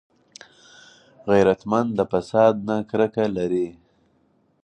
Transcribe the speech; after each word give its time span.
غیرتمند 1.31 1.89
د 1.95 1.99
فساد 2.11 2.55
نه 2.67 2.75
کرکه 2.89 3.25
لري 3.37 3.67